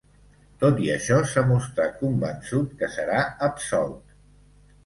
Tot 0.63 0.79
i 0.85 0.89
això, 0.93 1.17
s’ha 1.33 1.43
mostrat 1.51 2.01
convençut 2.05 2.75
que 2.81 2.93
serà 2.97 3.21
‘absolt’. 3.49 4.19